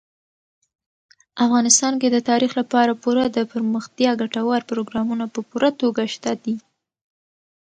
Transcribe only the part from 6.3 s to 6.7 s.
دي.